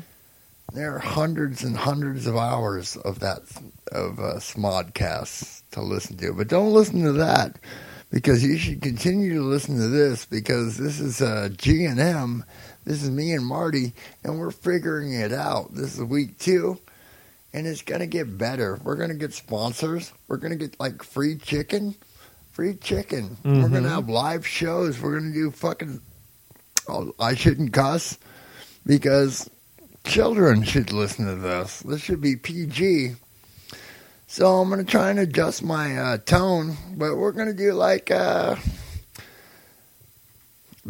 [0.73, 3.39] There are hundreds and hundreds of hours of that
[3.91, 7.57] of uh, Smodcasts to listen to, but don't listen to that
[8.11, 12.43] because you should continue to listen to this because this is uh, G and M.
[12.85, 15.73] This is me and Marty, and we're figuring it out.
[15.73, 16.79] This is week two,
[17.53, 18.79] and it's gonna get better.
[18.83, 20.11] We're gonna get sponsors.
[20.27, 21.95] We're gonna get like free chicken,
[22.51, 23.37] free chicken.
[23.43, 23.73] We're Mhm.
[23.73, 24.99] gonna have live shows.
[24.99, 26.01] We're gonna do fucking.
[26.87, 28.17] Oh, I shouldn't cuss
[28.85, 29.49] because
[30.05, 31.79] children should listen to this.
[31.79, 33.15] This should be PG.
[34.27, 38.55] So I'm gonna try and adjust my uh, tone, but we're gonna do like uh,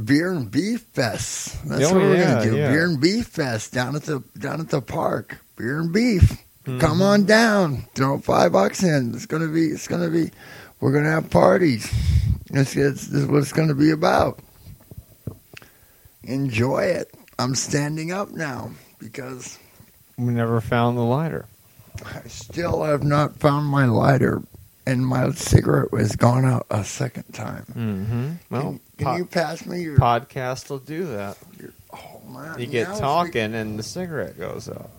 [0.04, 1.56] beer and beef fest.
[1.66, 2.58] That's Oh, what we're yeah, gonna do.
[2.58, 2.72] yeah.
[2.72, 5.38] Beer and beef fest down at the down at the park.
[5.56, 6.38] Beer and beef.
[6.68, 6.80] Mm-hmm.
[6.80, 7.88] Come on down.
[7.96, 9.16] Throw five bucks in.
[9.16, 9.68] It's gonna be.
[9.68, 10.32] It's gonna be.
[10.82, 11.90] We're gonna have parties.
[12.50, 14.40] It's, it's, this is what it's gonna be about.
[16.24, 17.14] Enjoy it.
[17.40, 19.58] I'm standing up now because
[20.18, 21.46] We never found the lighter.
[22.06, 24.42] I still have not found my lighter,
[24.86, 27.66] and my cigarette was gone out a second time.
[27.72, 28.32] Mm-hmm.
[28.50, 29.98] Well, can, can po- you pass me your?
[29.98, 31.38] podcast will do that.
[31.94, 32.60] oh man!
[32.60, 34.90] You get talking and the cigarette goes out.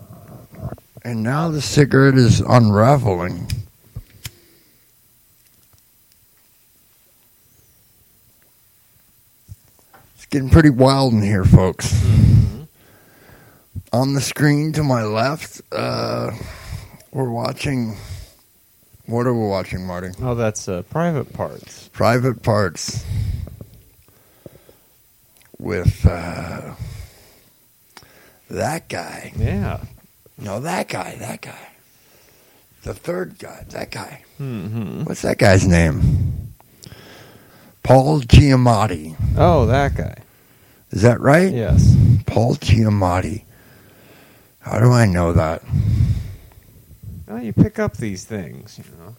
[1.03, 3.47] And now the cigarette is unraveling.
[10.15, 11.93] It's getting pretty wild in here, folks.
[13.91, 16.31] On the screen to my left, uh,
[17.11, 17.97] we're watching.
[19.07, 20.09] What are we watching, Marty?
[20.21, 21.87] Oh, that's uh, private parts.
[21.87, 23.03] Private Parts
[25.57, 26.75] with uh,
[28.49, 29.33] that guy.
[29.35, 29.83] Yeah.
[30.39, 31.15] No, that guy.
[31.19, 31.67] That guy.
[32.83, 33.65] The third guy.
[33.69, 34.23] That guy.
[34.39, 35.03] Mm-hmm.
[35.03, 36.53] What's that guy's name?
[37.83, 39.15] Paul Giamatti.
[39.37, 40.23] Oh, that guy.
[40.91, 41.53] Is that right?
[41.53, 41.95] Yes.
[42.25, 43.43] Paul Giamatti.
[44.59, 45.63] How do I know that?
[47.27, 49.15] Well, you pick up these things, you know.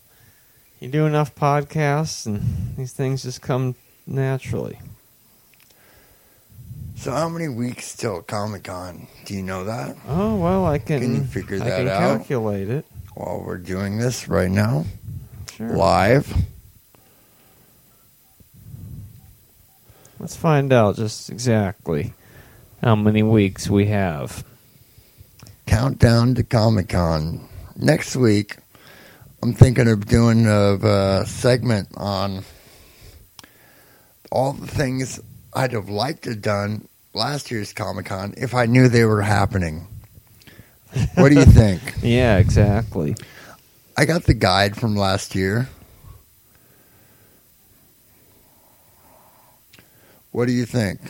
[0.80, 3.74] You do enough podcasts, and these things just come
[4.06, 4.80] naturally.
[7.00, 9.06] So, how many weeks till Comic Con?
[9.24, 9.96] Do you know that?
[10.06, 11.00] Oh well, I can.
[11.00, 11.98] Can you figure I that can out?
[12.18, 12.84] calculate it.
[13.14, 14.84] While we're doing this right now,
[15.56, 15.70] Sure.
[15.70, 16.30] live.
[20.18, 22.12] Let's find out just exactly
[22.82, 24.44] how many weeks we have.
[25.66, 27.48] countdown to Comic Con.
[27.76, 28.56] Next week,
[29.42, 32.44] I'm thinking of doing a, a segment on
[34.30, 35.18] all the things
[35.54, 39.22] I'd have liked to have done last year's Comic Con if I knew they were
[39.22, 39.86] happening.
[41.14, 41.80] What do you think?
[42.02, 43.16] Yeah, exactly.
[43.96, 45.68] I got the guide from last year.
[50.32, 51.00] What do you think?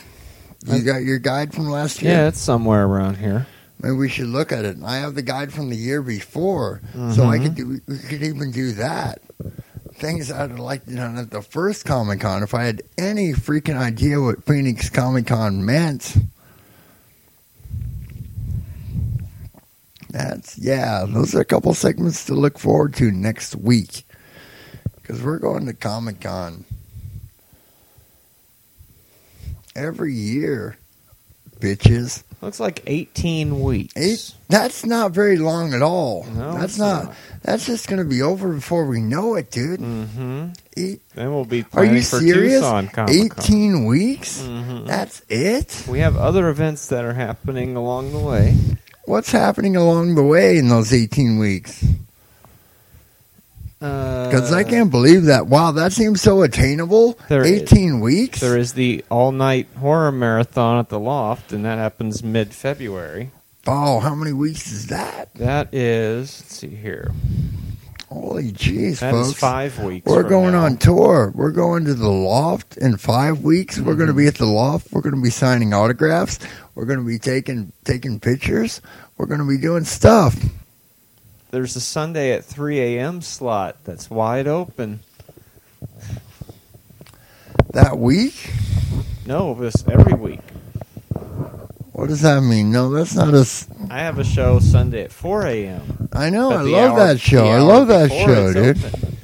[0.67, 2.11] You got your guide from last year?
[2.11, 3.47] Yeah, it's somewhere around here.
[3.81, 4.77] Maybe we should look at it.
[4.83, 7.43] I have the guide from the year before, so I Mhm.
[7.43, 7.81] could do.
[7.87, 9.21] We could even do that.
[10.01, 12.41] Things I'd like to done at the first Comic Con.
[12.41, 16.17] If I had any freaking idea what Phoenix Comic Con meant,
[20.09, 21.05] that's yeah.
[21.07, 24.01] Those are a couple segments to look forward to next week
[24.95, 26.65] because we're going to Comic Con
[29.75, 30.79] every year,
[31.59, 32.23] bitches.
[32.41, 33.93] Looks like 18 weeks.
[33.95, 34.33] Eight?
[34.49, 36.25] That's not very long at all.
[36.33, 37.15] No, that's not, not.
[37.43, 39.79] That's just going to be over before we know it, dude.
[39.79, 40.47] Mm-hmm.
[40.75, 42.55] Eight, Then we'll be are you for serious?
[42.61, 43.43] Tucson Comic Con.
[43.45, 44.41] Eighteen weeks?
[44.41, 44.87] Mhm.
[44.87, 45.85] That's it?
[45.87, 48.55] We have other events that are happening along the way.
[49.05, 51.83] What's happening along the way in those eighteen weeks?
[53.81, 55.47] Uh, because I can't believe that.
[55.47, 57.17] Wow, that seems so attainable.
[57.29, 57.63] There is.
[57.63, 58.39] 18 weeks?
[58.39, 63.31] There is the all night horror marathon at the loft, and that happens mid February.
[63.67, 65.33] Oh, how many weeks is that?
[65.35, 67.11] That is, let's see here.
[68.09, 69.39] Holy jeez, folks.
[69.39, 70.05] five weeks.
[70.05, 70.65] We're going now.
[70.65, 71.31] on tour.
[71.33, 73.79] We're going to the loft in five weeks.
[73.79, 74.91] We're going to be at the loft.
[74.91, 76.37] We're going to be signing autographs.
[76.75, 78.81] We're going to be taking taking pictures.
[79.17, 80.35] We're going to be doing stuff.
[81.51, 83.21] There's a Sunday at 3 a.m.
[83.21, 85.01] slot that's wide open.
[87.73, 88.49] That week?
[89.25, 90.39] No, this every week.
[91.93, 92.71] What does that mean?
[92.71, 93.39] No, that's not a.
[93.39, 96.09] s- I have a show Sunday at 4 a.m.
[96.13, 96.51] I know.
[96.51, 97.45] I love hour- that show.
[97.45, 98.83] I love that show, dude.
[98.83, 99.17] open.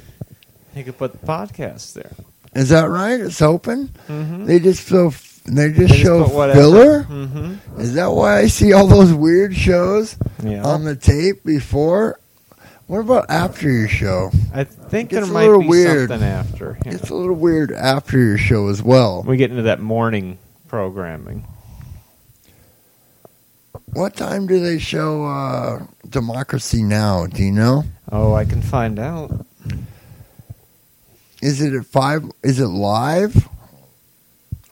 [0.76, 2.12] You could put the podcast there.
[2.54, 3.20] Is that right?
[3.20, 3.88] It's open.
[4.06, 4.44] Mm-hmm.
[4.46, 5.10] They just fill.
[5.10, 7.04] They just They just show filler.
[7.04, 7.80] Mm-hmm.
[7.80, 10.64] Is that why I see all those weird shows Yeah.
[10.64, 12.20] on the tape before?
[12.86, 14.30] What about after your show?
[14.54, 16.08] I think It's there might be weird.
[16.08, 16.78] something after.
[16.86, 16.92] yeah.
[16.94, 19.22] It's a little weird after your show as well.
[19.26, 21.44] we get into that morning programming.
[23.92, 27.26] What time do they show uh, Democracy Now?
[27.26, 27.84] Do you know?
[28.10, 29.44] Oh, I can find out.
[31.42, 32.24] Is it at five?
[32.42, 33.48] Is it live,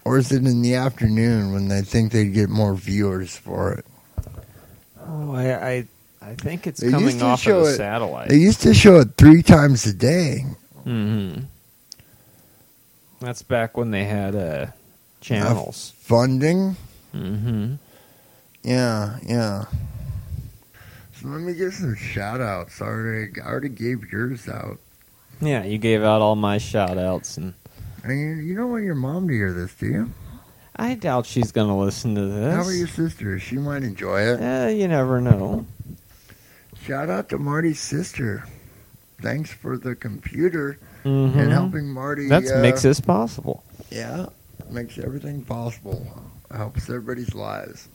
[0.05, 3.85] or is it in the afternoon when they think they'd get more viewers for it?
[5.09, 5.87] Oh, I I,
[6.23, 8.29] I think it's They used coming to off show of the it- satellite.
[8.29, 10.45] They used to show it three times a day.
[10.85, 11.45] mm-hmm.
[13.21, 14.67] That's back when they had uh,
[15.21, 15.93] channels.
[16.01, 16.77] Funding,
[17.15, 17.75] mm-hmm.
[18.63, 19.65] yeah, yeah.
[21.21, 22.81] So let me give some shout outs.
[22.83, 24.79] I already, I already gave yours out.
[25.41, 27.55] Yeah, you gave out all my shout outs, and
[28.05, 30.11] And you, you don't want your mom to hear this, do you?
[30.79, 32.55] I doubt she's going to listen to this.
[32.55, 33.39] How about your sister?
[33.39, 34.41] She might enjoy it.
[34.41, 35.67] Eh, you never know.
[36.83, 38.45] Shout out to Marty's sister.
[39.23, 41.35] Thanks for the computer Mhm.
[41.37, 42.29] and helping Marty.
[42.29, 43.65] That uh, makes this possible.
[43.91, 44.27] Yeah,
[44.71, 46.07] makes everything possible.
[46.55, 47.89] Helps everybody's lives.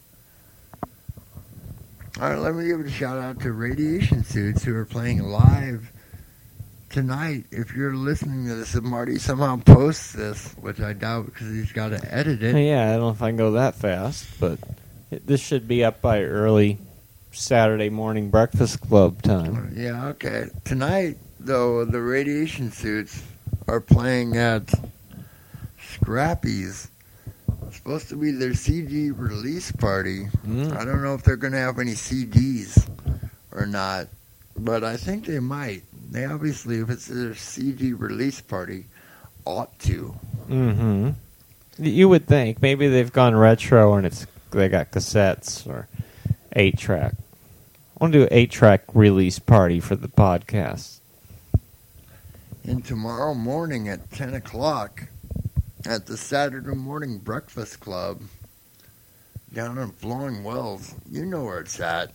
[2.20, 5.92] All right, let me give a shout out to Radiation Suits who are playing live
[6.92, 7.46] tonight.
[7.52, 11.72] If you're listening to this and Marty somehow posts this, which I doubt because he's
[11.72, 12.56] got to edit it.
[12.56, 14.60] Yeah, I don't know if I can go that fast, but
[15.10, 16.78] it, this should be up by early
[17.32, 19.74] Saturday morning breakfast club time.
[19.76, 20.46] Yeah, okay.
[20.66, 23.24] Tonight, though, the Radiation Suits
[23.68, 24.64] are playing at
[25.80, 26.90] Scrappy's.
[27.68, 30.26] It's supposed to be their CD release party.
[30.46, 30.76] Mm.
[30.76, 32.86] I don't know if they're going to have any CDs
[33.52, 34.08] or not,
[34.58, 35.84] but I think they might.
[36.12, 38.86] They obviously, if it's their CD release party,
[39.46, 40.14] ought to.
[40.50, 41.12] Mm-hmm.
[41.80, 45.88] You would think maybe they've gone retro and it's they got cassettes or
[46.54, 47.14] eight track.
[47.18, 51.00] I want to do an eight track release party for the podcast.
[52.66, 55.08] And tomorrow morning at 10 o'clock
[55.86, 58.22] at the Saturday Morning Breakfast Club
[59.54, 60.94] down in Flowing Wells.
[61.10, 62.12] You know where it's at.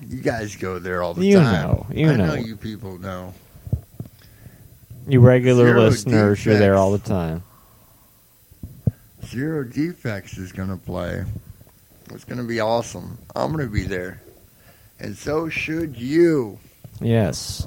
[0.00, 1.68] You guys go there all the You time.
[1.68, 2.26] know, you I know.
[2.26, 2.34] know.
[2.34, 3.32] you people know.
[5.08, 7.42] You regular Zero listeners, you're there all the time.
[9.24, 11.24] Zero Defects is going to play.
[12.12, 13.18] It's going to be awesome.
[13.34, 14.20] I'm going to be there.
[15.00, 16.58] And so should you.
[17.00, 17.66] Yes.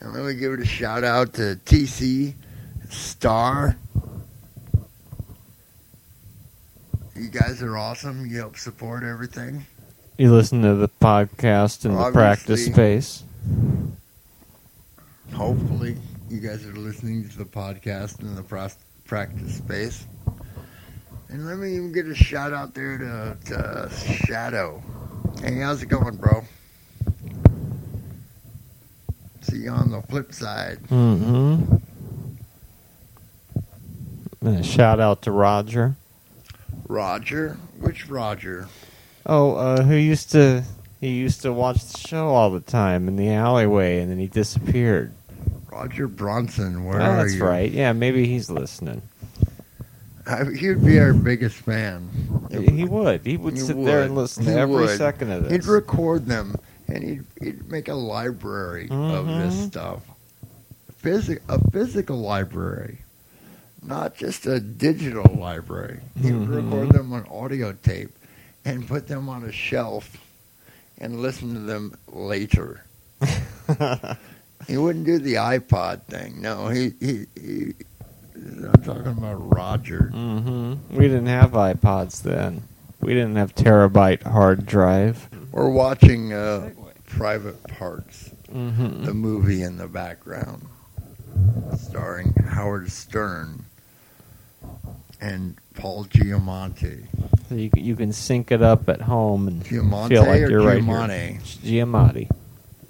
[0.00, 2.34] And let me give it a shout out to TC
[2.90, 3.76] Star.
[7.22, 8.26] You guys are awesome.
[8.26, 9.64] You help support everything.
[10.18, 13.22] You listen to the podcast in the practice space.
[15.32, 15.96] Hopefully,
[16.28, 20.04] you guys are listening to the podcast in the pros- practice space.
[21.28, 23.88] And let me even get a shout out there to, to
[24.26, 24.82] Shadow.
[25.40, 26.42] Hey, how's it going, bro?
[29.42, 30.78] See you on the flip side.
[30.88, 31.76] Mm-hmm.
[34.44, 35.94] And a shout out to Roger.
[36.88, 37.56] Roger?
[37.80, 38.68] Which Roger?
[39.26, 40.64] Oh, uh, who used to
[41.00, 44.26] he used to watch the show all the time in the alleyway, and then he
[44.28, 45.12] disappeared.
[45.70, 47.44] Roger Bronson, where oh, are that's you?
[47.44, 47.70] right.
[47.70, 49.02] Yeah, maybe he's listening.
[50.26, 52.08] I, he'd be our biggest fan.
[52.50, 53.26] He would.
[53.26, 54.96] He would He sit there and listen He to every would.
[54.98, 55.52] second of this.
[55.52, 56.54] He'd record them,
[56.88, 59.66] and he'd, he'd make a library of this Mhm.
[59.66, 60.02] stuff.
[61.02, 62.98] Physi- a physical library,
[63.82, 66.00] not just a digital library.
[66.20, 66.48] He'd Mhm.
[66.48, 68.10] record them on audio tape
[68.64, 70.16] and put them on a shelf
[70.98, 72.84] and listen to them later.
[74.68, 76.40] He wouldn't do the iPod thing.
[76.40, 77.74] No, he, he, he
[78.36, 80.08] I'm talking about Roger.
[80.12, 82.62] hmm We didn't have iPods then.
[83.00, 85.28] We didn't have terabyte hard drive.
[85.50, 86.70] We're watching uh,
[87.06, 89.04] Private Parts, Mm-hmm.
[89.04, 90.66] the movie in the background,
[91.76, 93.64] starring Howard Stern
[95.22, 97.06] and Paul Giamatti.
[97.48, 100.62] So you you can sync it up at home and Giamatti feel like or you're
[100.66, 101.40] right Giamatti?
[101.62, 101.86] here.
[101.86, 102.30] Giamatti.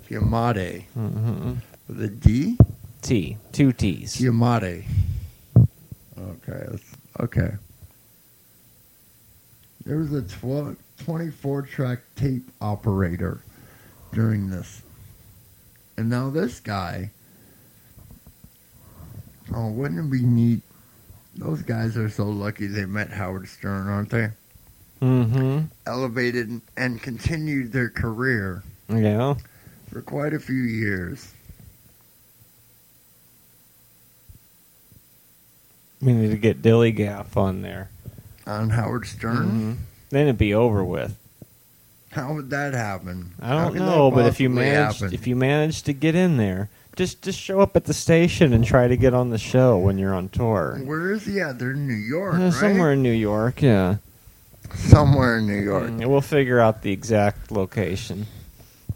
[0.09, 1.53] Giamatti Mm-hmm.
[1.89, 2.57] with a D.
[3.03, 3.37] T.
[3.53, 4.16] Two T's.
[4.16, 4.85] Giamatti.
[6.18, 6.78] Okay,
[7.20, 7.51] okay.
[9.85, 13.41] There was a 12, 24 track tape operator
[14.12, 14.83] during this.
[15.97, 17.11] And now this guy.
[19.55, 20.62] Oh, wouldn't it be neat?
[21.35, 24.28] Those guys are so lucky they met Howard Stern, aren't they?
[25.01, 25.61] Mm-hmm.
[25.87, 29.35] Elevated and continued their career Yeah.
[29.91, 31.33] for quite a few years.
[36.01, 37.91] We need to get Dilly Gaff on there.
[38.47, 39.49] On Howard Stern?
[39.49, 39.76] Mhm.
[40.11, 41.16] Then it'd be over with.
[42.11, 43.33] How would that happen?
[43.41, 45.14] I don't know, but if you possibly manage happen?
[45.14, 48.64] if you manage to get in there, just just show up at the station and
[48.64, 50.80] try to get on the show when you're on tour.
[50.84, 51.59] Where is he at?
[51.59, 52.53] They're in New York, Uh, right?
[52.53, 53.97] Somewhere in New York, yeah.
[54.74, 55.84] Somewhere in New York.
[55.90, 58.26] Mm, we'll figure out the exact location.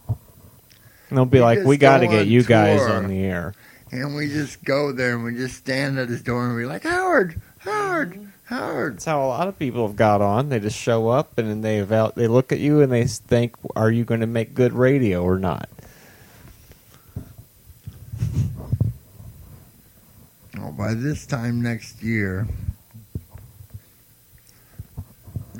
[0.09, 2.93] And they'll be We like, just "We got to go get on you guys tour."
[2.93, 3.55] on the air."
[3.93, 6.83] And we just go there and we just stand at his door and we're like,
[6.83, 8.95] Howard, Howard, Howard.
[8.95, 10.49] That's how a lot of people have got on.
[10.49, 13.19] They just show up and then they eval- they look at you and they s-
[13.21, 15.69] think, "Are you going to make good radio or not?"
[20.73, 22.47] By this time next year,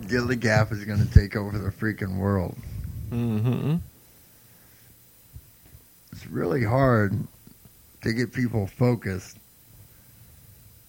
[0.09, 2.57] Gilly Gaff is going to take over the freaking world.
[3.11, 3.77] Mm-hmm.
[6.13, 7.17] It's really hard
[8.03, 9.39] to get people focused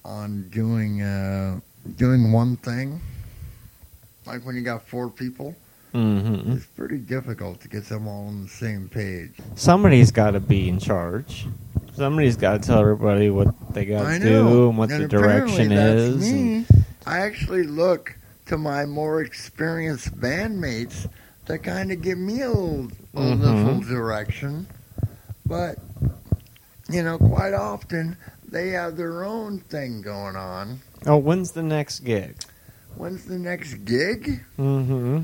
[0.03, 1.59] on doing uh,
[1.95, 3.01] doing one thing.
[4.25, 5.55] Like when you got four people,
[5.93, 6.51] Mm-hmm.
[6.51, 9.31] it's pretty difficult to get them all on the same page.
[9.55, 11.47] Somebody's got to be in charge.
[11.97, 14.49] Somebody's got to tell everybody what they got I to know.
[14.51, 16.29] do and what And the direction is.
[16.31, 16.67] and-
[17.07, 21.09] I actually look to my more experienced bandmates
[21.47, 23.39] to kind of give me a little, a Mhm.
[23.65, 24.67] little direction.
[25.47, 25.79] But,
[26.87, 28.15] you know, quite often
[28.47, 30.81] they have their own thing going on.
[31.07, 32.35] oh, when's the next gig?
[32.95, 34.43] When's the next gig?
[34.59, 35.21] Mm-hmm.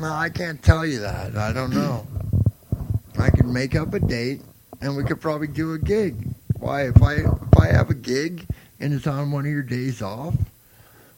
[0.00, 1.36] No, I can't tell you that.
[1.36, 2.06] I don't know.
[3.20, 4.40] I could make up a date,
[4.80, 6.28] and we could probably do a gig.
[6.58, 6.88] Why?
[6.88, 8.46] If I if I have a gig
[8.80, 10.34] and it's on one of your days off,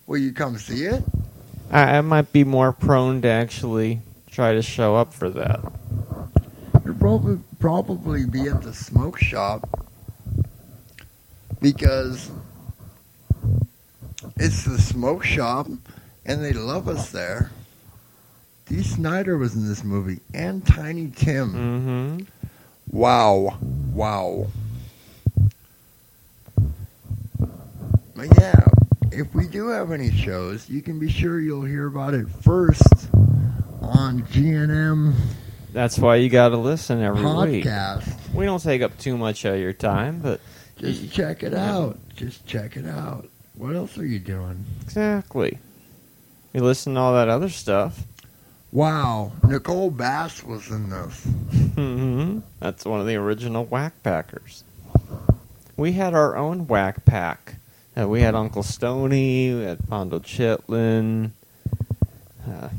[0.06, 1.02] will you come see it?
[1.70, 4.00] I, I might be more prone to actually
[4.30, 5.60] try to show up for that.
[6.84, 9.68] You'll probably probably be at the smoke shop
[11.60, 12.30] because
[14.36, 15.68] it's the smoke shop,
[16.26, 17.50] and they love us there.
[18.66, 21.52] Dee Snider was in this movie, and Tiny Tim.
[21.52, 22.96] Mm-hmm.
[22.96, 23.58] Wow.
[23.92, 24.46] Wow.
[28.14, 28.64] But yeah,
[29.10, 32.82] if we do have any shows, you can be sure you'll hear about it first
[33.80, 35.14] on GNM
[35.72, 37.64] That's why you got to listen every week.
[37.64, 38.32] podcast.
[38.32, 40.40] We don't take up too much of your time, but
[40.76, 41.98] Just check it out.
[42.14, 43.28] Just check it out.
[43.56, 44.64] What else are you doing?
[44.82, 45.58] exactly.
[46.52, 48.04] You listen to all that other stuff.
[48.72, 51.24] Wow, Nicole Bass was in this.
[51.74, 54.64] hmm That's one of the original Wack Packers.
[55.76, 57.56] We had our own Wack Pack.
[57.98, 61.32] Uh, we had Uncle Stony, we had Pondo Chitlin.
[62.48, 62.70] Uh,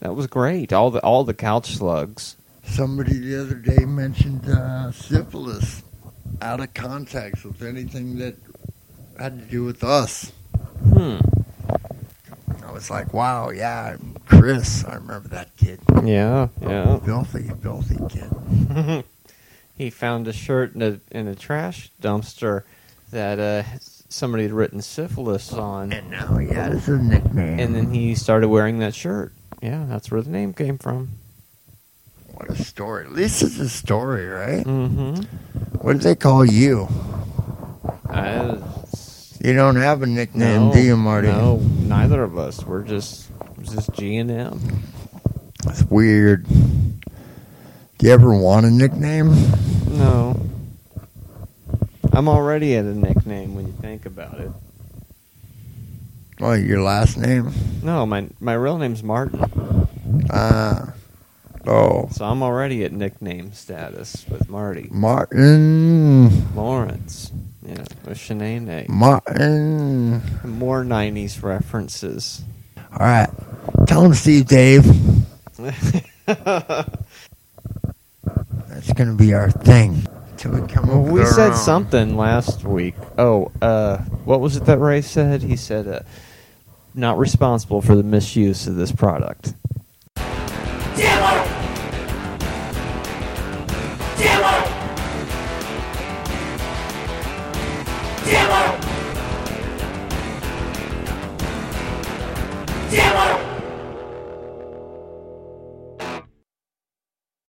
[0.00, 0.72] that was great.
[0.72, 2.36] All the all the couch slugs.
[2.64, 5.84] Somebody the other day mentioned uh, syphilis
[6.40, 8.34] out of context with anything that
[9.16, 10.32] had to do with us.
[10.92, 11.18] Hmm.
[12.66, 13.96] I was like, wow, yeah,
[14.26, 15.80] Chris, I remember that kid.
[16.04, 16.98] Yeah, yeah.
[17.00, 19.04] Filthy, filthy kid.
[19.76, 22.62] he found a shirt in a in a trash dumpster
[23.10, 23.62] that uh,
[24.08, 27.58] somebody had written syphilis on, And now he has a nickname.
[27.60, 29.32] and then he started wearing that shirt.
[29.60, 31.10] Yeah, that's where the name came from.
[32.34, 33.04] what a story.
[33.04, 34.64] At least it's a story, right?
[34.64, 35.22] Mm-hmm.
[35.78, 36.88] What did they call you?
[38.08, 38.58] I,
[39.42, 41.26] You don't have a nickname, no, do you, Marty?
[41.26, 42.64] No, neither of us.
[42.64, 43.28] We're just
[43.62, 44.84] just G and M.
[45.64, 46.46] That's weird.
[46.48, 49.34] Do you ever want a nickname?
[49.88, 50.40] No,
[52.12, 54.50] I'm already at a nickname when you think about it.
[56.40, 57.52] Oh, your last name?
[57.82, 59.40] No, my my real name's Martin,
[60.30, 60.92] Ah.
[61.66, 62.08] Oh.
[62.12, 66.54] so I'm already at nickname status with Marty Martin.
[66.54, 67.32] Lawrence.
[67.64, 68.88] Yeah, with Shanae.
[68.88, 70.20] Martin.
[70.44, 72.42] More '90s references.
[72.92, 73.30] All right.
[73.86, 74.84] Tell 'Em Steve-Dave.
[76.26, 76.92] That's
[78.94, 80.06] going to be our thing.
[80.36, 81.56] Till we come Well, we said own.
[81.56, 82.94] something last week.
[83.16, 85.42] Oh, uh, what was it that Ray said?
[85.42, 86.00] He said, uh,
[86.94, 89.54] not responsible for the misuse of this product.
[90.16, 91.41] Damn